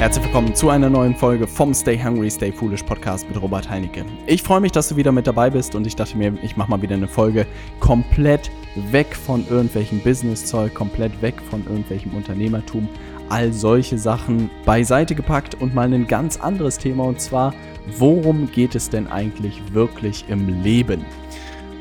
[0.00, 4.06] Herzlich willkommen zu einer neuen Folge vom Stay Hungry, Stay Foolish Podcast mit Robert Heinecke.
[4.26, 6.70] Ich freue mich, dass du wieder mit dabei bist und ich dachte mir, ich mache
[6.70, 7.46] mal wieder eine Folge
[7.80, 8.50] komplett
[8.92, 12.88] weg von irgendwelchem Business-Zeug, komplett weg von irgendwelchem Unternehmertum,
[13.28, 17.52] all solche Sachen beiseite gepackt und mal ein ganz anderes Thema und zwar,
[17.98, 21.04] worum geht es denn eigentlich wirklich im Leben?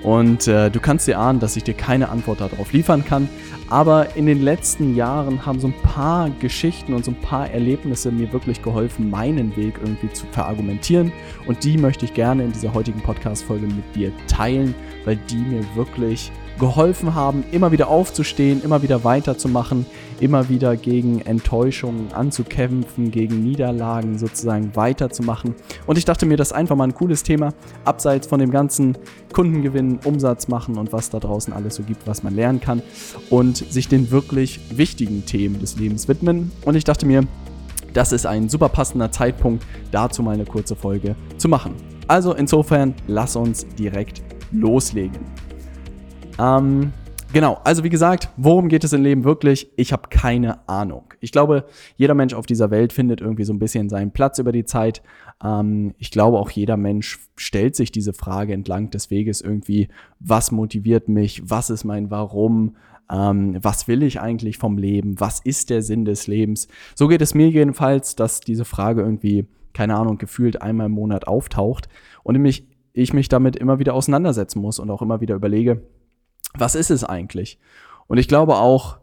[0.04, 3.28] Und äh, du kannst dir ahnen, dass ich dir keine Antwort darauf liefern kann.
[3.70, 8.12] Aber in den letzten Jahren haben so ein paar Geschichten und so ein paar Erlebnisse
[8.12, 11.12] mir wirklich geholfen, meinen Weg irgendwie zu verargumentieren.
[11.46, 14.74] Und die möchte ich gerne in dieser heutigen Podcast-Folge mit dir teilen,
[15.06, 19.86] weil die mir wirklich geholfen haben, immer wieder aufzustehen, immer wieder weiterzumachen,
[20.20, 25.56] immer wieder gegen Enttäuschungen anzukämpfen, gegen Niederlagen sozusagen weiterzumachen.
[25.88, 27.54] Und ich dachte mir, das ist einfach mal ein cooles Thema,
[27.86, 28.98] abseits von dem ganzen
[29.34, 32.82] Kundengewinn, Umsatz machen und was da draußen alles so gibt, was man lernen kann
[33.30, 36.52] und sich den wirklich wichtigen Themen des Lebens widmen.
[36.66, 37.24] Und ich dachte mir,
[37.94, 41.74] das ist ein super passender Zeitpunkt, dazu mal eine kurze Folge zu machen.
[42.08, 45.20] Also insofern, lass uns direkt loslegen.
[46.40, 46.94] Ähm,
[47.34, 49.70] genau, also wie gesagt, worum geht es im Leben wirklich?
[49.76, 51.14] Ich habe keine Ahnung.
[51.20, 51.66] Ich glaube,
[51.98, 55.02] jeder Mensch auf dieser Welt findet irgendwie so ein bisschen seinen Platz über die Zeit.
[55.44, 60.52] Ähm, ich glaube, auch jeder Mensch stellt sich diese Frage entlang des Weges irgendwie, was
[60.52, 61.42] motiviert mich?
[61.50, 62.76] Was ist mein Warum?
[63.12, 65.20] Ähm, was will ich eigentlich vom Leben?
[65.20, 66.68] Was ist der Sinn des Lebens?
[66.96, 71.28] So geht es mir jedenfalls, dass diese Frage irgendwie, keine Ahnung, gefühlt einmal im Monat
[71.28, 71.90] auftaucht
[72.24, 75.82] und mich, ich mich damit immer wieder auseinandersetzen muss und auch immer wieder überlege,
[76.54, 77.60] was ist es eigentlich?
[78.08, 78.98] Und ich glaube auch,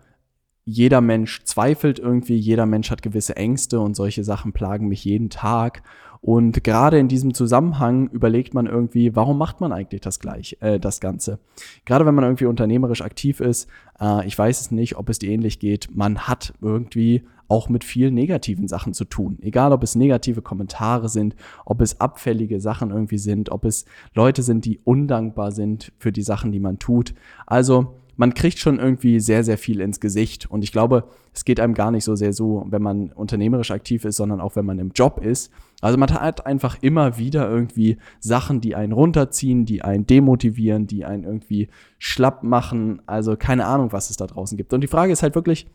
[0.65, 5.31] jeder Mensch zweifelt irgendwie, jeder Mensch hat gewisse Ängste und solche Sachen plagen mich jeden
[5.31, 5.85] Tag.
[6.27, 10.81] Und gerade in diesem Zusammenhang überlegt man irgendwie, warum macht man eigentlich das gleich, äh,
[10.81, 11.39] das Ganze?
[11.85, 13.69] Gerade wenn man irgendwie unternehmerisch aktiv ist,
[14.01, 17.85] äh, ich weiß es nicht, ob es dir ähnlich geht, man hat irgendwie auch mit
[17.85, 19.39] vielen negativen Sachen zu tun.
[19.41, 24.43] Egal, ob es negative Kommentare sind, ob es abfällige Sachen irgendwie sind, ob es Leute
[24.43, 27.15] sind, die undankbar sind für die Sachen, die man tut.
[27.47, 30.51] Also man kriegt schon irgendwie sehr, sehr viel ins Gesicht.
[30.51, 34.05] Und ich glaube, es geht einem gar nicht so sehr so, wenn man unternehmerisch aktiv
[34.05, 35.53] ist, sondern auch wenn man im Job ist.
[35.81, 41.05] Also man hat einfach immer wieder irgendwie Sachen, die einen runterziehen, die einen demotivieren, die
[41.05, 43.03] einen irgendwie schlapp machen.
[43.07, 44.73] Also keine Ahnung, was es da draußen gibt.
[44.73, 45.67] Und die Frage ist halt wirklich,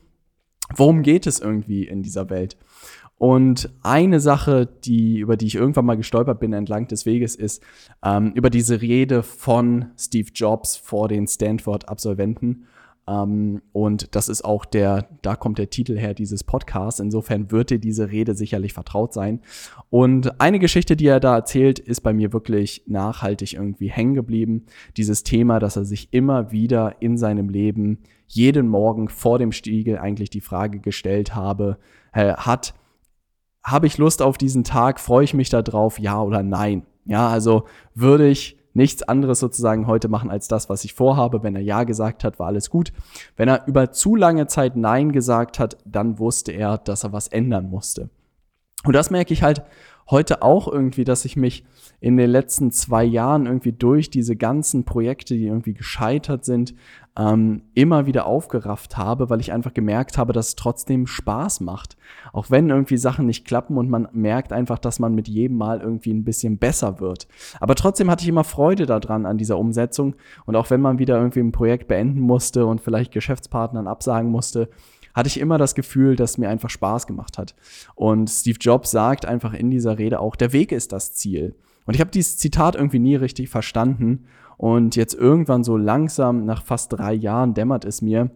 [0.75, 2.57] worum geht es irgendwie in dieser Welt?
[3.21, 7.61] Und eine Sache, die, über die ich irgendwann mal gestolpert bin entlang des Weges, ist
[8.03, 12.65] ähm, über diese Rede von Steve Jobs vor den Stanford-Absolventen.
[13.07, 16.99] Ähm, und das ist auch der, da kommt der Titel her dieses Podcasts.
[16.99, 19.41] Insofern wird dir diese Rede sicherlich vertraut sein.
[19.89, 24.65] Und eine Geschichte, die er da erzählt, ist bei mir wirklich nachhaltig irgendwie hängen geblieben.
[24.97, 29.97] Dieses Thema, dass er sich immer wieder in seinem Leben jeden Morgen vor dem Stiegel
[29.97, 31.77] eigentlich die Frage gestellt habe,
[32.13, 32.73] äh, hat,
[33.63, 34.99] habe ich Lust auf diesen Tag?
[34.99, 35.99] Freue ich mich darauf?
[35.99, 36.85] Ja oder nein?
[37.05, 41.43] Ja, also würde ich nichts anderes sozusagen heute machen als das, was ich vorhabe.
[41.43, 42.93] Wenn er Ja gesagt hat, war alles gut.
[43.35, 47.27] Wenn er über zu lange Zeit Nein gesagt hat, dann wusste er, dass er was
[47.27, 48.09] ändern musste.
[48.83, 49.63] Und das merke ich halt
[50.09, 51.63] heute auch irgendwie, dass ich mich
[51.99, 56.73] in den letzten zwei Jahren irgendwie durch diese ganzen Projekte, die irgendwie gescheitert sind,
[57.17, 61.97] ähm, immer wieder aufgerafft habe, weil ich einfach gemerkt habe, dass es trotzdem Spaß macht.
[62.31, 65.81] Auch wenn irgendwie Sachen nicht klappen und man merkt einfach, dass man mit jedem Mal
[65.81, 67.27] irgendwie ein bisschen besser wird.
[67.59, 70.15] Aber trotzdem hatte ich immer Freude daran an dieser Umsetzung.
[70.45, 74.69] Und auch wenn man wieder irgendwie ein Projekt beenden musste und vielleicht Geschäftspartnern absagen musste,
[75.13, 77.55] hatte ich immer das Gefühl, dass mir einfach Spaß gemacht hat.
[77.95, 81.55] Und Steve Jobs sagt einfach in dieser Rede auch, der Weg ist das Ziel.
[81.85, 84.25] Und ich habe dieses Zitat irgendwie nie richtig verstanden.
[84.61, 88.29] Und jetzt irgendwann so langsam, nach fast drei Jahren, dämmert es mir,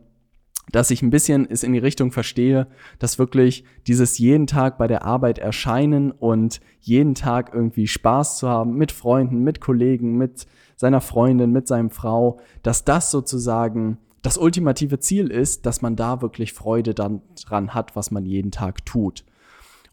[0.72, 2.66] dass ich ein bisschen es in die Richtung verstehe,
[2.98, 8.50] dass wirklich dieses jeden Tag bei der Arbeit erscheinen und jeden Tag irgendwie Spaß zu
[8.50, 14.40] haben mit Freunden, mit Kollegen, mit seiner Freundin, mit seinem Frau, dass das sozusagen das
[14.40, 18.84] ultimative Ziel ist, dass man da wirklich Freude dann dran hat, was man jeden Tag
[18.84, 19.26] tut.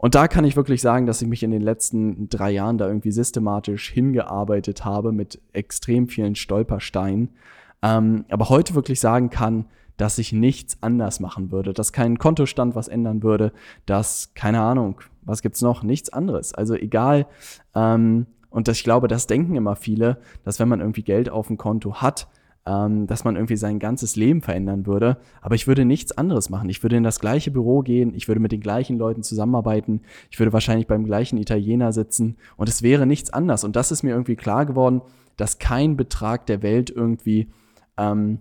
[0.03, 2.89] Und da kann ich wirklich sagen, dass ich mich in den letzten drei Jahren da
[2.89, 7.29] irgendwie systematisch hingearbeitet habe mit extrem vielen Stolpersteinen.
[7.83, 9.67] Ähm, aber heute wirklich sagen kann,
[9.97, 13.53] dass ich nichts anders machen würde, dass kein Kontostand was ändern würde,
[13.87, 15.85] dass, keine Ahnung, was gibt's noch?
[15.85, 16.53] Nichts anderes.
[16.53, 17.29] Also egal,
[17.77, 21.47] ähm, und das, ich glaube, das denken immer viele, dass wenn man irgendwie Geld auf
[21.47, 22.27] dem Konto hat,
[22.67, 25.19] ähm, dass man irgendwie sein ganzes Leben verändern würde.
[25.41, 26.69] Aber ich würde nichts anderes machen.
[26.69, 30.39] Ich würde in das gleiche Büro gehen, ich würde mit den gleichen Leuten zusammenarbeiten, ich
[30.39, 33.65] würde wahrscheinlich beim gleichen Italiener sitzen und es wäre nichts anders.
[33.65, 35.03] Und das ist mir irgendwie klar geworden,
[35.37, 37.49] dass kein Betrag der Welt irgendwie
[37.97, 38.39] ähm,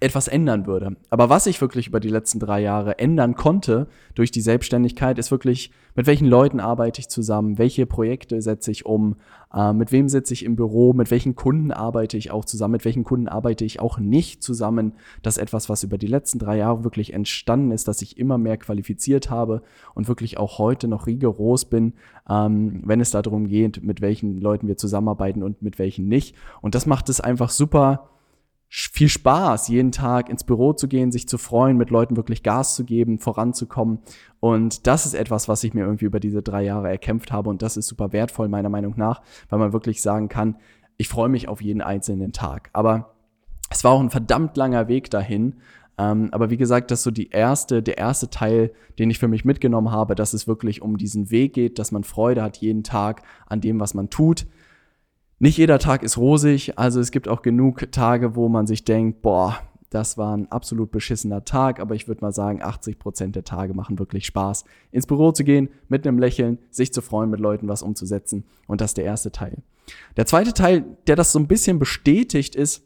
[0.00, 0.96] etwas ändern würde.
[1.10, 5.30] Aber was ich wirklich über die letzten drei Jahre ändern konnte durch die Selbstständigkeit, ist
[5.30, 9.16] wirklich, mit welchen Leuten arbeite ich zusammen, welche Projekte setze ich um,
[9.54, 12.84] äh, mit wem sitze ich im Büro, mit welchen Kunden arbeite ich auch zusammen, mit
[12.84, 14.94] welchen Kunden arbeite ich auch nicht zusammen.
[15.22, 18.38] Das ist etwas, was über die letzten drei Jahre wirklich entstanden ist, dass ich immer
[18.38, 19.62] mehr qualifiziert habe
[19.94, 21.94] und wirklich auch heute noch rigoros bin,
[22.28, 26.34] ähm, wenn es darum geht, mit welchen Leuten wir zusammenarbeiten und mit welchen nicht.
[26.60, 28.10] Und das macht es einfach super
[28.76, 32.74] viel Spaß, jeden Tag ins Büro zu gehen, sich zu freuen, mit Leuten wirklich Gas
[32.74, 34.00] zu geben, voranzukommen.
[34.40, 37.50] Und das ist etwas, was ich mir irgendwie über diese drei Jahre erkämpft habe.
[37.50, 40.56] Und das ist super wertvoll, meiner Meinung nach, weil man wirklich sagen kann,
[40.96, 42.70] ich freue mich auf jeden einzelnen Tag.
[42.72, 43.14] Aber
[43.70, 45.54] es war auch ein verdammt langer Weg dahin.
[45.96, 49.28] Ähm, aber wie gesagt, das ist so die erste, der erste Teil, den ich für
[49.28, 52.82] mich mitgenommen habe, dass es wirklich um diesen Weg geht, dass man Freude hat jeden
[52.82, 54.46] Tag an dem, was man tut
[55.38, 59.22] nicht jeder Tag ist rosig, also es gibt auch genug Tage, wo man sich denkt,
[59.22, 59.58] boah,
[59.90, 63.74] das war ein absolut beschissener Tag, aber ich würde mal sagen, 80 Prozent der Tage
[63.74, 67.68] machen wirklich Spaß, ins Büro zu gehen, mit einem Lächeln, sich zu freuen, mit Leuten
[67.68, 68.44] was umzusetzen.
[68.66, 69.58] Und das ist der erste Teil.
[70.16, 72.82] Der zweite Teil, der das so ein bisschen bestätigt, ist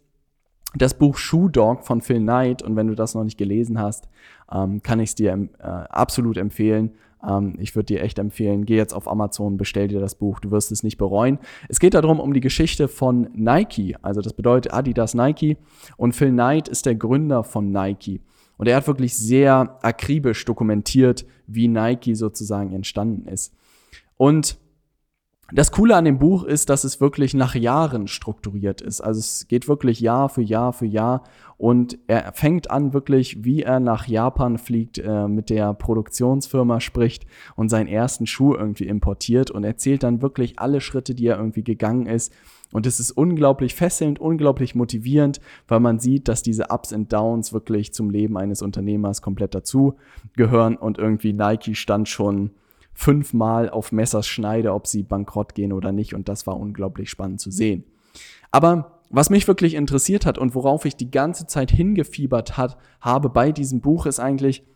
[0.75, 2.63] das Buch Shoe Dog von Phil Knight.
[2.63, 4.09] Und wenn du das noch nicht gelesen hast,
[4.53, 6.93] ähm, kann ich es dir äh, absolut empfehlen.
[7.27, 10.51] Ähm, ich würde dir echt empfehlen, geh jetzt auf Amazon, bestell dir das Buch, du
[10.51, 11.39] wirst es nicht bereuen.
[11.69, 15.57] Es geht darum, um die Geschichte von Nike, also das bedeutet Adidas Nike.
[15.97, 18.21] Und Phil Knight ist der Gründer von Nike.
[18.57, 23.55] Und er hat wirklich sehr akribisch dokumentiert, wie Nike sozusagen entstanden ist.
[24.17, 24.59] Und
[25.51, 29.01] das Coole an dem Buch ist, dass es wirklich nach Jahren strukturiert ist.
[29.01, 31.25] Also es geht wirklich Jahr für Jahr für Jahr
[31.57, 37.25] und er fängt an wirklich, wie er nach Japan fliegt, äh, mit der Produktionsfirma spricht
[37.57, 41.65] und seinen ersten Schuh irgendwie importiert und erzählt dann wirklich alle Schritte, die er irgendwie
[41.65, 42.31] gegangen ist.
[42.71, 47.55] Und es ist unglaublich fesselnd, unglaublich motivierend, weil man sieht, dass diese Ups und Downs
[47.55, 49.95] wirklich zum Leben eines Unternehmers komplett dazu
[50.37, 52.51] gehören und irgendwie Nike stand schon
[52.99, 56.15] fünfmal auf Messers Schneide, ob sie bankrott gehen oder nicht.
[56.15, 57.85] Und das war unglaublich spannend zu sehen.
[58.51, 63.31] Aber was mich wirklich interessiert hat und worauf ich die ganze Zeit hingefiebert hat, habe
[63.31, 64.67] bei diesem Buch ist eigentlich,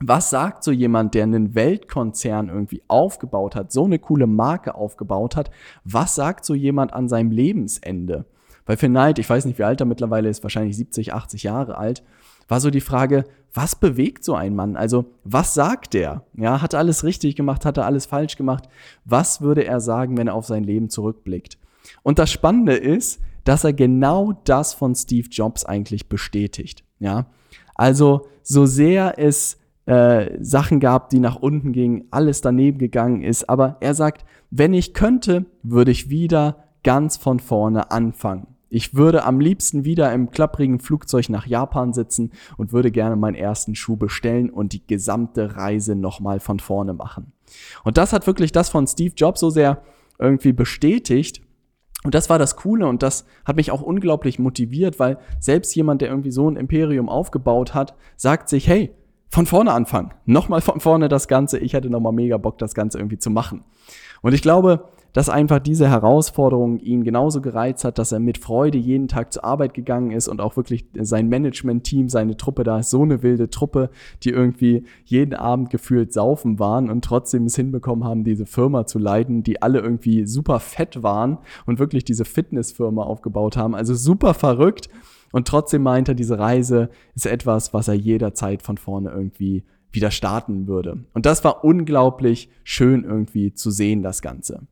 [0.00, 5.34] was sagt so jemand, der einen Weltkonzern irgendwie aufgebaut hat, so eine coole Marke aufgebaut
[5.34, 5.50] hat,
[5.82, 8.26] was sagt so jemand an seinem Lebensende?
[8.66, 11.78] Weil für Knight, ich weiß nicht, wie alt er mittlerweile ist, wahrscheinlich 70, 80 Jahre
[11.78, 12.02] alt,
[12.48, 13.24] war so die Frage,
[13.56, 14.76] was bewegt so ein Mann?
[14.76, 16.24] Also, was sagt er?
[16.34, 17.64] Ja, hat er alles richtig gemacht?
[17.64, 18.68] Hat er alles falsch gemacht?
[19.04, 21.58] Was würde er sagen, wenn er auf sein Leben zurückblickt?
[22.02, 26.84] Und das Spannende ist, dass er genau das von Steve Jobs eigentlich bestätigt.
[26.98, 27.26] Ja,
[27.74, 33.48] also, so sehr es äh, Sachen gab, die nach unten gingen, alles daneben gegangen ist,
[33.48, 38.55] aber er sagt, wenn ich könnte, würde ich wieder ganz von vorne anfangen.
[38.68, 43.36] Ich würde am liebsten wieder im klapprigen Flugzeug nach Japan sitzen und würde gerne meinen
[43.36, 47.32] ersten Schuh bestellen und die gesamte Reise nochmal von vorne machen.
[47.84, 49.82] Und das hat wirklich das von Steve Jobs so sehr
[50.18, 51.42] irgendwie bestätigt.
[52.04, 56.02] Und das war das Coole und das hat mich auch unglaublich motiviert, weil selbst jemand,
[56.02, 58.92] der irgendwie so ein Imperium aufgebaut hat, sagt sich, hey,
[59.28, 60.12] von vorne anfangen.
[60.24, 61.58] Nochmal von vorne das Ganze.
[61.58, 63.64] Ich hätte nochmal mega Bock, das Ganze irgendwie zu machen.
[64.22, 68.76] Und ich glaube, dass einfach diese Herausforderung ihn genauso gereizt hat, dass er mit Freude
[68.76, 72.90] jeden Tag zur Arbeit gegangen ist und auch wirklich sein Management-Team, seine Truppe da ist
[72.90, 73.88] so eine wilde Truppe,
[74.22, 78.98] die irgendwie jeden Abend gefühlt saufen waren und trotzdem es hinbekommen haben, diese Firma zu
[78.98, 83.74] leiten, die alle irgendwie super fett waren und wirklich diese Fitnessfirma aufgebaut haben.
[83.74, 84.90] Also super verrückt.
[85.32, 90.10] Und trotzdem meint er, diese Reise ist etwas, was er jederzeit von vorne irgendwie wieder
[90.10, 91.04] starten würde.
[91.14, 94.66] Und das war unglaublich schön irgendwie zu sehen, das Ganze.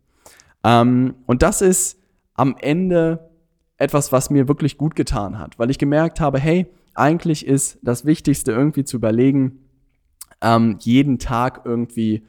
[0.65, 2.01] Ähm, und das ist
[2.35, 3.31] am Ende
[3.77, 8.05] etwas, was mir wirklich gut getan hat, weil ich gemerkt habe, hey, eigentlich ist das
[8.05, 9.59] Wichtigste irgendwie zu überlegen,
[10.41, 12.25] ähm, jeden Tag irgendwie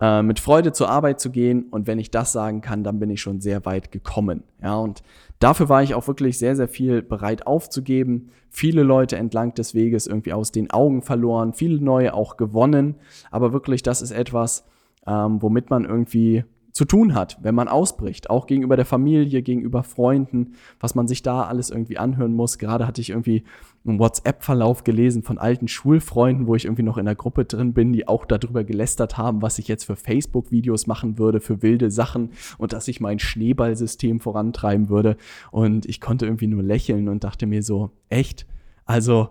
[0.00, 1.66] äh, mit Freude zur Arbeit zu gehen.
[1.70, 4.42] Und wenn ich das sagen kann, dann bin ich schon sehr weit gekommen.
[4.62, 5.02] Ja, und
[5.38, 8.30] dafür war ich auch wirklich sehr, sehr viel bereit aufzugeben.
[8.50, 12.96] Viele Leute entlang des Weges irgendwie aus den Augen verloren, viele neue auch gewonnen.
[13.30, 14.66] Aber wirklich, das ist etwas,
[15.06, 19.82] ähm, womit man irgendwie zu tun hat, wenn man ausbricht, auch gegenüber der Familie, gegenüber
[19.82, 22.58] Freunden, was man sich da alles irgendwie anhören muss.
[22.58, 23.44] Gerade hatte ich irgendwie
[23.84, 27.92] einen WhatsApp-Verlauf gelesen von alten Schulfreunden, wo ich irgendwie noch in der Gruppe drin bin,
[27.92, 32.30] die auch darüber gelästert haben, was ich jetzt für Facebook-Videos machen würde, für wilde Sachen
[32.58, 35.16] und dass ich mein Schneeballsystem vorantreiben würde.
[35.50, 38.46] Und ich konnte irgendwie nur lächeln und dachte mir so, echt?
[38.84, 39.28] Also,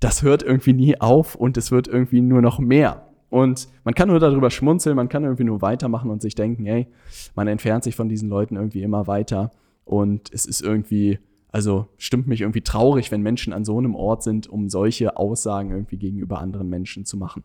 [0.00, 3.05] das hört irgendwie nie auf und es wird irgendwie nur noch mehr.
[3.28, 6.86] Und man kann nur darüber schmunzeln, man kann irgendwie nur weitermachen und sich denken, ey,
[7.34, 9.52] man entfernt sich von diesen Leuten irgendwie immer weiter.
[9.84, 11.18] Und es ist irgendwie,
[11.56, 15.70] Also stimmt mich irgendwie traurig, wenn Menschen an so einem Ort sind, um solche Aussagen
[15.70, 17.44] irgendwie gegenüber anderen Menschen zu machen.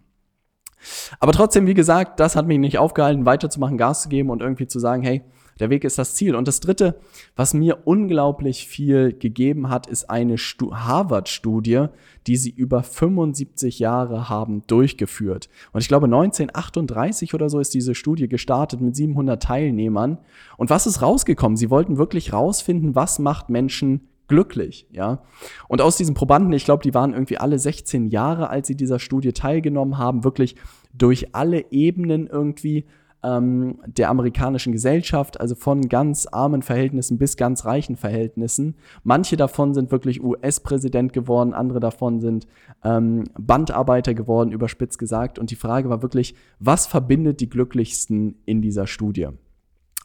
[1.20, 4.68] Aber trotzdem, wie gesagt, das hat mich nicht aufgehalten, weiterzumachen, Gas zu geben und irgendwie
[4.68, 5.22] zu sagen, hey,
[5.62, 6.36] der Weg ist das Ziel.
[6.36, 7.00] Und das Dritte,
[7.36, 11.86] was mir unglaublich viel gegeben hat, ist eine Harvard-Studie,
[12.27, 15.50] die sie über 75 Jahre haben durchgeführt.
[15.72, 20.18] Und ich glaube, 1938 oder so ist diese Studie gestartet mit 700 Teilnehmern.
[20.58, 21.58] Und was ist rausgekommen?
[21.58, 25.22] Sie wollten wirklich rausfinden, was macht Menschen glücklich, ja.
[25.68, 28.98] Und aus diesen Probanden, ich glaube, die waren irgendwie alle 16 Jahre, als sie dieser
[28.98, 30.56] Studie teilgenommen haben, wirklich
[30.94, 32.86] durch alle Ebenen irgendwie
[33.24, 38.75] ähm, der amerikanischen Gesellschaft, also von ganz armen Verhältnissen bis ganz reichen Verhältnissen.
[39.04, 42.48] Manche davon sind wirklich US-Präsident geworden, andere davon sind
[42.84, 45.40] ähm, Bandarbeiter geworden, überspitzt gesagt.
[45.40, 49.30] Und die Frage war wirklich, was verbindet die Glücklichsten in dieser Studie?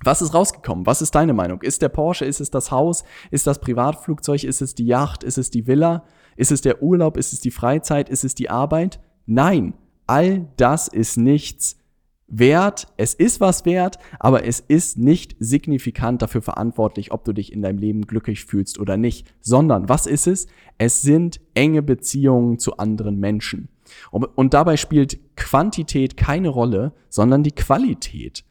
[0.04, 0.84] Was ist rausgekommen?
[0.84, 1.62] Was ist deine Meinung?
[1.62, 2.26] Ist der Porsche?
[2.26, 3.02] Ist es das Haus?
[3.30, 4.44] Ist das Privatflugzeug?
[4.44, 5.24] Ist es die Yacht?
[5.24, 6.04] Ist es die Villa?
[6.36, 7.16] Ist es der Urlaub?
[7.16, 8.10] Ist es die Freizeit?
[8.10, 9.00] Ist es die Arbeit?
[9.24, 9.72] Nein,
[10.06, 11.78] all das ist nichts
[12.28, 12.88] wert.
[12.96, 17.62] Es ist was wert, aber es ist nicht signifikant dafür verantwortlich, ob du dich in
[17.62, 20.46] deinem Leben glücklich fühlst oder nicht, sondern was ist es?
[20.78, 23.68] Es sind enge Beziehungen zu anderen Menschen.
[24.10, 28.44] Und, und dabei spielt Quantität keine Rolle, sondern die Qualität.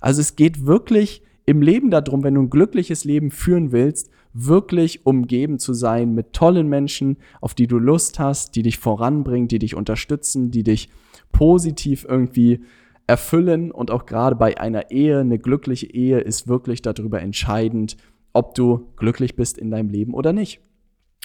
[0.00, 5.04] Also es geht wirklich im Leben darum, wenn du ein glückliches Leben führen willst, wirklich
[5.04, 9.58] umgeben zu sein mit tollen Menschen, auf die du Lust hast, die dich voranbringen, die
[9.58, 10.88] dich unterstützen, die dich
[11.32, 12.60] positiv irgendwie
[13.06, 17.96] erfüllen und auch gerade bei einer Ehe, eine glückliche Ehe ist wirklich darüber entscheidend,
[18.32, 20.60] ob du glücklich bist in deinem Leben oder nicht.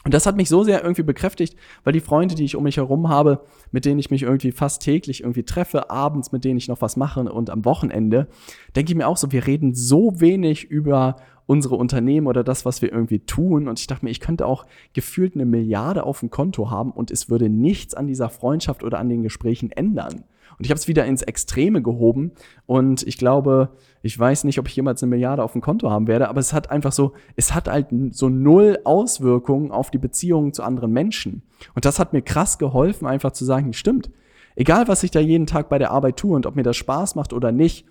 [0.04, 2.78] Und das hat mich so sehr irgendwie bekräftigt, weil die Freunde, die ich um mich
[2.78, 3.42] herum habe,
[3.72, 6.96] mit denen ich mich irgendwie fast täglich irgendwie treffe, abends, mit denen ich noch was
[6.96, 8.28] mache und am Wochenende,
[8.76, 12.82] denke ich mir auch so, wir reden so wenig über unsere Unternehmen oder das, was
[12.82, 13.68] wir irgendwie tun.
[13.68, 17.10] Und ich dachte mir, ich könnte auch gefühlt eine Milliarde auf dem Konto haben und
[17.10, 20.24] es würde nichts an dieser Freundschaft oder an den Gesprächen ändern.
[20.58, 22.32] Und ich habe es wieder ins Extreme gehoben.
[22.66, 23.70] Und ich glaube,
[24.02, 26.54] ich weiß nicht, ob ich jemals eine Milliarde auf dem Konto haben werde, aber es
[26.54, 31.44] hat einfach so, es hat halt so null Auswirkungen auf die Beziehungen zu anderen Menschen.
[31.76, 34.10] Und das hat mir krass geholfen, einfach zu sagen, stimmt.
[34.56, 37.14] Egal, was ich da jeden Tag bei der Arbeit tue und ob mir das Spaß
[37.14, 37.86] macht oder nicht,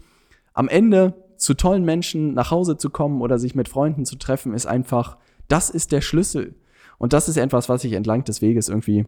[0.52, 4.54] am Ende zu tollen Menschen nach Hause zu kommen oder sich mit Freunden zu treffen,
[4.54, 6.56] ist einfach, das ist der Schlüssel.
[6.98, 9.06] Und das ist etwas, was ich entlang des Weges irgendwie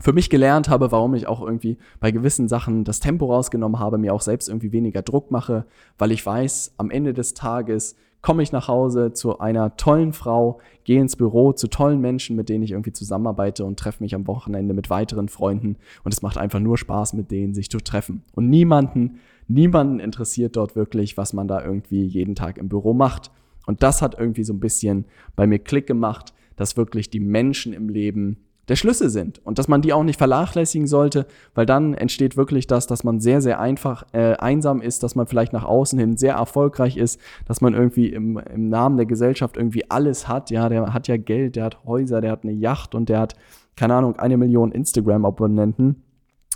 [0.00, 3.98] für mich gelernt habe, warum ich auch irgendwie bei gewissen Sachen das Tempo rausgenommen habe,
[3.98, 5.66] mir auch selbst irgendwie weniger Druck mache,
[5.98, 10.58] weil ich weiß, am Ende des Tages komme ich nach Hause zu einer tollen Frau,
[10.84, 14.26] gehe ins Büro zu tollen Menschen, mit denen ich irgendwie zusammenarbeite und treffe mich am
[14.26, 18.22] Wochenende mit weiteren Freunden und es macht einfach nur Spaß, mit denen sich zu treffen.
[18.34, 23.30] Und niemanden, niemanden interessiert dort wirklich, was man da irgendwie jeden Tag im Büro macht.
[23.66, 25.04] Und das hat irgendwie so ein bisschen
[25.36, 29.68] bei mir Klick gemacht, dass wirklich die Menschen im Leben der Schlüssel sind und dass
[29.68, 33.60] man die auch nicht vernachlässigen sollte, weil dann entsteht wirklich das, dass man sehr, sehr
[33.60, 37.74] einfach äh, einsam ist, dass man vielleicht nach außen hin sehr erfolgreich ist, dass man
[37.74, 40.50] irgendwie im, im Namen der Gesellschaft irgendwie alles hat.
[40.50, 43.34] Ja, der hat ja Geld, der hat Häuser, der hat eine Yacht und der hat,
[43.76, 46.02] keine Ahnung, eine Million Instagram-Abonnenten.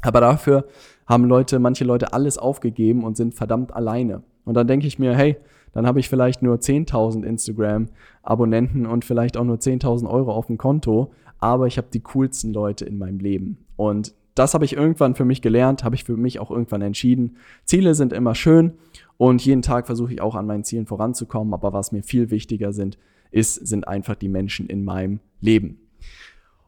[0.03, 0.67] Aber dafür
[1.07, 4.23] haben Leute, manche Leute alles aufgegeben und sind verdammt alleine.
[4.45, 5.37] Und dann denke ich mir, hey,
[5.73, 10.59] dann habe ich vielleicht nur 10.000 Instagram-Abonnenten und vielleicht auch nur 10.000 Euro auf dem
[10.59, 13.59] Konto, aber ich habe die coolsten Leute in meinem Leben.
[13.77, 17.37] Und das habe ich irgendwann für mich gelernt, habe ich für mich auch irgendwann entschieden.
[17.65, 18.75] Ziele sind immer schön
[19.17, 22.73] und jeden Tag versuche ich auch an meinen Zielen voranzukommen, aber was mir viel wichtiger
[22.73, 22.99] sind,
[23.31, 25.81] ist, sind einfach die Menschen in meinem Leben.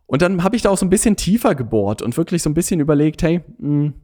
[0.07, 2.55] Und dann habe ich da auch so ein bisschen tiefer gebohrt und wirklich so ein
[2.55, 3.95] bisschen überlegt, hey, mh, hm,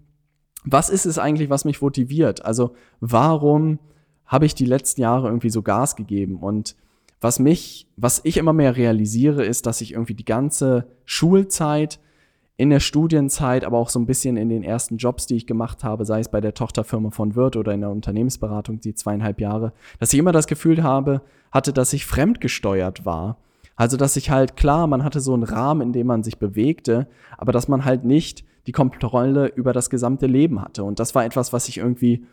[0.66, 2.44] was ist es eigentlich, was mich motiviert?
[2.44, 3.78] Also warum
[4.26, 6.38] habe ich die letzten Jahre irgendwie so Gas gegeben?
[6.38, 6.76] Und
[7.20, 11.98] was mich, was ich immer mehr realisiere, ist, dass ich irgendwie die ganze Schulzeit,
[12.58, 15.84] in der Studienzeit, aber auch so ein bisschen in den ersten Jobs, die ich gemacht
[15.84, 19.72] habe, sei es bei der Tochterfirma von Wirt oder in der Unternehmensberatung, die zweieinhalb Jahre,
[19.98, 21.20] dass ich immer das Gefühl habe,
[21.52, 23.36] hatte, dass ich fremdgesteuert war.
[23.76, 27.08] Also, dass ich halt, klar, man hatte so einen Rahmen, in dem man sich bewegte,
[27.36, 30.82] aber dass man halt nicht die Kontrolle über das gesamte Leben hatte.
[30.82, 32.24] Und das war etwas, was ich irgendwie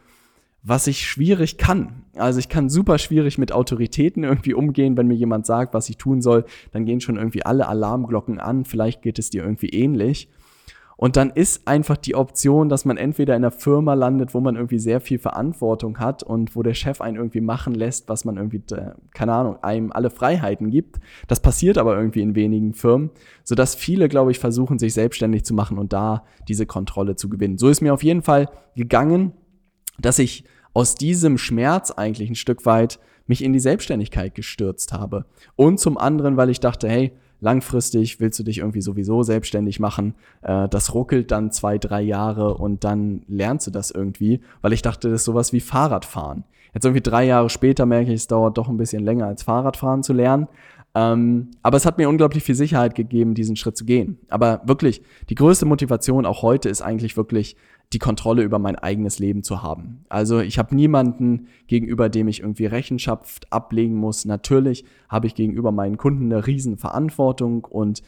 [0.63, 2.05] was ich schwierig kann.
[2.15, 5.97] Also ich kann super schwierig mit Autoritäten irgendwie umgehen, wenn mir jemand sagt, was ich
[5.97, 10.29] tun soll, dann gehen schon irgendwie alle Alarmglocken an, vielleicht geht es dir irgendwie ähnlich.
[10.95, 14.55] Und dann ist einfach die Option, dass man entweder in einer Firma landet, wo man
[14.55, 18.37] irgendwie sehr viel Verantwortung hat und wo der Chef einen irgendwie machen lässt, was man
[18.37, 21.01] irgendwie, äh, keine Ahnung, einem alle Freiheiten gibt.
[21.27, 23.09] Das passiert aber irgendwie in wenigen Firmen,
[23.43, 27.57] sodass viele, glaube ich, versuchen, sich selbstständig zu machen und da diese Kontrolle zu gewinnen.
[27.57, 29.33] So ist mir auf jeden Fall gegangen,
[29.99, 35.25] dass ich aus diesem Schmerz eigentlich ein Stück weit mich in die Selbstständigkeit gestürzt habe.
[35.55, 40.15] Und zum anderen, weil ich dachte, hey, langfristig willst du dich irgendwie sowieso selbstständig machen.
[40.41, 44.81] Äh, das ruckelt dann zwei, drei Jahre und dann lernst du das irgendwie, weil ich
[44.81, 46.45] dachte, das ist sowas wie Fahrradfahren.
[46.73, 50.03] Jetzt irgendwie drei Jahre später merke ich, es dauert doch ein bisschen länger als Fahrradfahren
[50.03, 50.47] zu lernen.
[50.95, 54.19] Ähm, aber es hat mir unglaublich viel Sicherheit gegeben, diesen Schritt zu gehen.
[54.29, 57.55] Aber wirklich, die größte Motivation auch heute ist eigentlich wirklich
[57.93, 60.05] die Kontrolle über mein eigenes Leben zu haben.
[60.09, 64.25] Also ich habe niemanden gegenüber dem ich irgendwie Rechenschaft ablegen muss.
[64.25, 68.01] Natürlich habe ich gegenüber meinen Kunden eine riesen Verantwortung und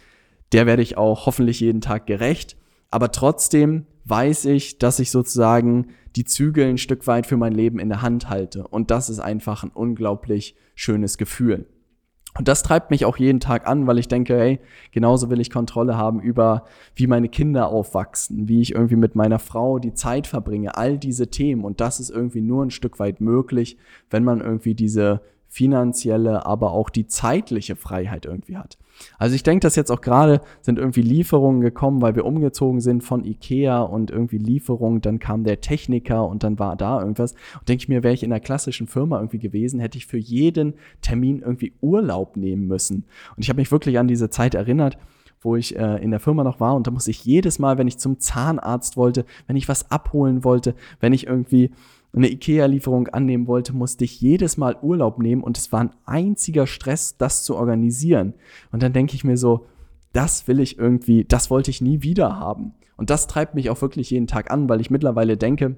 [0.52, 2.58] der werde ich auch hoffentlich jeden Tag gerecht.
[2.92, 7.80] Aber trotzdem weiß ich, dass ich sozusagen die Zügel ein Stück weit für mein Leben
[7.80, 8.68] in der Hand halte.
[8.68, 11.68] Und das ist einfach ein unglaublich schönes Gefühl.
[12.38, 14.60] Und das treibt mich auch jeden Tag an, weil ich denke, hey,
[14.92, 19.40] genauso will ich Kontrolle haben über, wie meine Kinder aufwachsen, wie ich irgendwie mit meiner
[19.40, 21.64] Frau die Zeit verbringe, all diese Themen.
[21.64, 23.78] Und das ist irgendwie nur ein Stück weit möglich,
[24.10, 25.22] wenn man irgendwie diese
[25.56, 28.78] finanzielle, aber auch die zeitliche Freiheit irgendwie hat.
[29.18, 33.06] Also ich denke, dass jetzt auch gerade sind irgendwie Lieferungen gekommen, weil wir umgezogen sind
[33.06, 37.36] von Ikea und irgendwie Lieferungen, dann kam der Techniker und dann war da irgendwas.
[37.58, 40.18] Und denke ich mir, wäre ich in einer klassischen Firma irgendwie gewesen, hätte ich für
[40.18, 43.06] jeden Termin irgendwie Urlaub nehmen müssen.
[43.38, 44.98] Und ich habe mich wirklich an diese Zeit erinnert,
[45.40, 47.88] wo ich äh, in der Firma noch war und da musste ich jedes Mal, wenn
[47.88, 51.72] ich zum Zahnarzt wollte, wenn ich was abholen wollte, wenn ich irgendwie
[52.18, 56.68] eine IKEA-Lieferung annehmen wollte, musste ich jedes Mal Urlaub nehmen und es war ein einziger
[56.68, 58.34] Stress, das zu organisieren.
[58.72, 59.66] Und dann denke ich mir so,
[60.14, 62.74] das will ich irgendwie, das wollte ich nie wieder haben.
[62.98, 65.76] Und das treibt mich auch wirklich jeden Tag an, weil ich mittlerweile denke,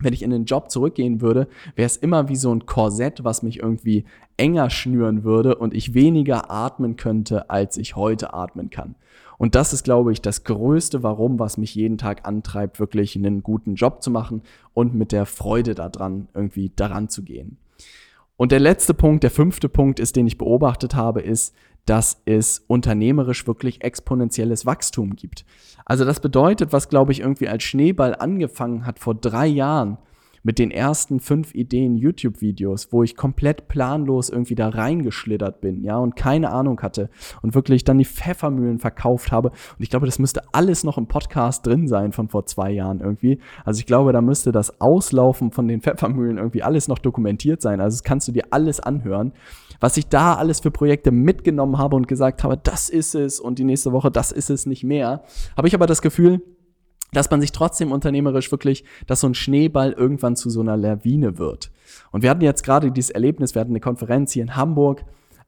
[0.00, 3.42] wenn ich in den Job zurückgehen würde, wäre es immer wie so ein Korsett, was
[3.42, 4.04] mich irgendwie
[4.36, 8.94] enger schnüren würde und ich weniger atmen könnte, als ich heute atmen kann.
[9.38, 13.42] Und das ist, glaube ich, das größte Warum, was mich jeden Tag antreibt, wirklich einen
[13.42, 14.42] guten Job zu machen
[14.74, 17.56] und mit der Freude daran irgendwie daran zu gehen.
[18.38, 22.64] Und der letzte Punkt, der fünfte Punkt ist, den ich beobachtet habe, ist, dass es
[22.68, 25.44] unternehmerisch wirklich exponentielles Wachstum gibt.
[25.84, 29.98] Also das bedeutet, was glaube ich irgendwie als Schneeball angefangen hat vor drei Jahren,
[30.42, 35.98] mit den ersten fünf Ideen YouTube-Videos, wo ich komplett planlos irgendwie da reingeschlittert bin, ja,
[35.98, 37.10] und keine Ahnung hatte
[37.42, 39.50] und wirklich dann die Pfeffermühlen verkauft habe.
[39.50, 43.00] Und ich glaube, das müsste alles noch im Podcast drin sein von vor zwei Jahren
[43.00, 43.38] irgendwie.
[43.64, 47.80] Also ich glaube, da müsste das Auslaufen von den Pfeffermühlen irgendwie alles noch dokumentiert sein.
[47.80, 49.32] Also das kannst du dir alles anhören,
[49.80, 53.58] was ich da alles für Projekte mitgenommen habe und gesagt habe, das ist es und
[53.58, 55.22] die nächste Woche, das ist es nicht mehr.
[55.56, 56.42] Habe ich aber das Gefühl,
[57.12, 61.38] dass man sich trotzdem unternehmerisch wirklich, dass so ein Schneeball irgendwann zu so einer Lawine
[61.38, 61.70] wird.
[62.10, 65.04] Und wir hatten jetzt gerade dieses Erlebnis, wir hatten eine Konferenz hier in Hamburg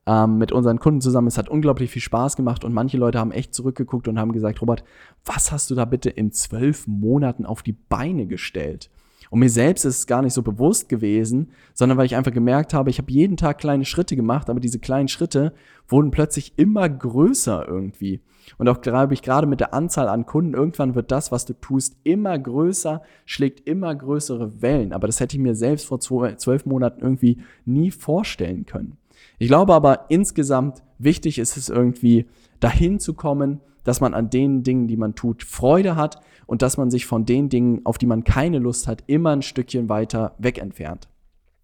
[0.06, 1.28] ähm, mit unseren Kunden zusammen.
[1.28, 4.60] Es hat unglaublich viel Spaß gemacht und manche Leute haben echt zurückgeguckt und haben gesagt,
[4.60, 4.84] Robert,
[5.24, 8.90] was hast du da bitte in zwölf Monaten auf die Beine gestellt?
[9.30, 12.74] Und mir selbst ist es gar nicht so bewusst gewesen, sondern weil ich einfach gemerkt
[12.74, 15.54] habe, ich habe jeden Tag kleine Schritte gemacht, aber diese kleinen Schritte
[15.88, 18.20] wurden plötzlich immer größer irgendwie.
[18.58, 21.54] Und auch glaube ich, gerade mit der Anzahl an Kunden, irgendwann wird das, was du
[21.54, 24.92] tust, immer größer, schlägt immer größere Wellen.
[24.92, 28.96] Aber das hätte ich mir selbst vor zwölf Monaten irgendwie nie vorstellen können.
[29.38, 32.26] Ich glaube aber insgesamt wichtig ist es irgendwie,
[32.58, 36.76] dahin zu kommen, dass man an den Dingen, die man tut, Freude hat und dass
[36.76, 40.34] man sich von den Dingen, auf die man keine Lust hat, immer ein Stückchen weiter
[40.38, 41.08] weg entfernt.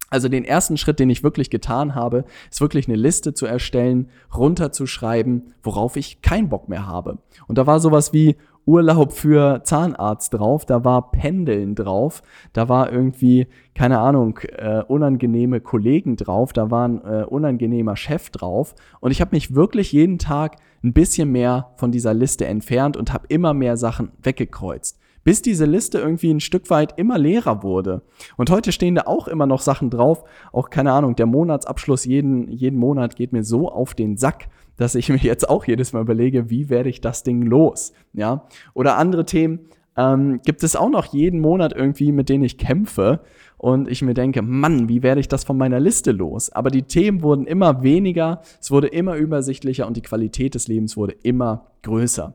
[0.09, 4.09] Also den ersten Schritt, den ich wirklich getan habe, ist wirklich eine Liste zu erstellen,
[4.35, 7.17] runterzuschreiben, worauf ich keinen Bock mehr habe.
[7.47, 12.91] Und da war sowas wie Urlaub für Zahnarzt drauf, da war Pendeln drauf, da war
[12.91, 18.75] irgendwie, keine Ahnung, äh, unangenehme Kollegen drauf, da war ein äh, unangenehmer Chef drauf.
[18.99, 23.13] Und ich habe mich wirklich jeden Tag ein bisschen mehr von dieser Liste entfernt und
[23.13, 28.01] habe immer mehr Sachen weggekreuzt bis diese Liste irgendwie ein Stück weit immer leerer wurde.
[28.37, 30.23] Und heute stehen da auch immer noch Sachen drauf.
[30.53, 34.95] Auch keine Ahnung, der Monatsabschluss jeden, jeden Monat geht mir so auf den Sack, dass
[34.95, 37.91] ich mir jetzt auch jedes Mal überlege, wie werde ich das Ding los?
[38.13, 38.45] Ja.
[38.73, 43.19] Oder andere Themen ähm, gibt es auch noch jeden Monat irgendwie, mit denen ich kämpfe.
[43.57, 46.49] Und ich mir denke, Mann, wie werde ich das von meiner Liste los?
[46.51, 50.95] Aber die Themen wurden immer weniger, es wurde immer übersichtlicher und die Qualität des Lebens
[50.95, 52.33] wurde immer größer.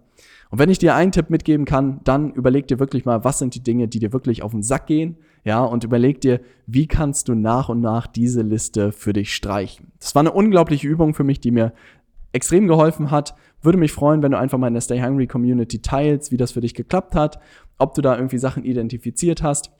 [0.52, 3.54] Und wenn ich dir einen Tipp mitgeben kann, dann überleg dir wirklich mal, was sind
[3.54, 7.28] die Dinge, die dir wirklich auf den Sack gehen, ja, und überleg dir, wie kannst
[7.28, 9.92] du nach und nach diese Liste für dich streichen.
[9.98, 11.72] Das war eine unglaubliche Übung für mich, die mir
[12.32, 13.34] extrem geholfen hat.
[13.62, 16.52] Würde mich freuen, wenn du einfach mal in der Stay Hungry Community teilst, wie das
[16.52, 17.40] für dich geklappt hat,
[17.78, 19.72] ob du da irgendwie Sachen identifiziert hast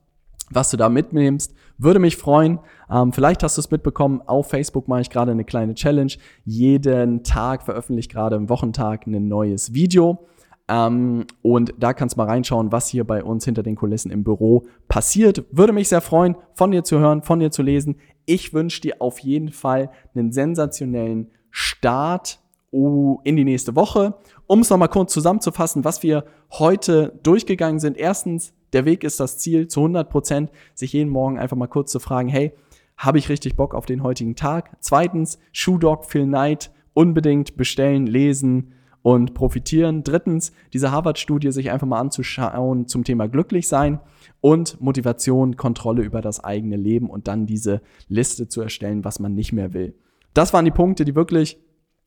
[0.55, 1.55] was du da mitnimmst.
[1.79, 2.59] Würde mich freuen.
[2.91, 4.21] Ähm, vielleicht hast du es mitbekommen.
[4.27, 6.13] Auf Facebook mache ich gerade eine kleine Challenge.
[6.45, 10.27] Jeden Tag veröffentliche ich gerade im Wochentag ein neues Video.
[10.73, 14.25] Ähm, und da kannst du mal reinschauen, was hier bei uns hinter den Kulissen im
[14.25, 15.45] Büro passiert.
[15.51, 17.97] Würde mich sehr freuen, von dir zu hören, von dir zu lesen.
[18.25, 22.39] Ich wünsche dir auf jeden Fall einen sensationellen Start
[22.71, 24.15] in die nächste Woche.
[24.47, 27.99] Um es nochmal kurz zusammenzufassen, was wir heute durchgegangen sind.
[27.99, 31.93] Erstens, der Weg ist das Ziel zu 100 Prozent, sich jeden Morgen einfach mal kurz
[31.93, 32.55] zu fragen, hey,
[32.97, 34.75] habe ich richtig Bock auf den heutigen Tag?
[34.81, 40.05] Zweitens, Shoe Dog Phil Knight unbedingt bestellen, lesen und profitieren.
[40.05, 44.01] Drittens, diese Harvard-Studie sich einfach mal anzuschauen zum Thema glücklich sein
[44.41, 49.35] und Motivation, Kontrolle über das eigene Leben und dann diese Liste zu erstellen, was man
[49.35, 49.95] nicht mehr will.
[50.35, 51.59] Das waren die Punkte, die wirklich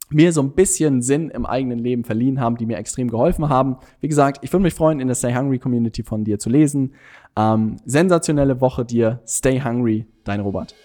[0.10, 3.78] mir so ein bisschen Sinn im eigenen Leben verliehen haben, die mir extrem geholfen haben.
[4.02, 6.94] Wie gesagt, ich würde mich freuen, in der Stay Hungry Community von dir zu lesen.
[7.36, 9.22] Ähm, sensationelle Woche dir.
[9.26, 10.76] Stay hungry, dein Robert.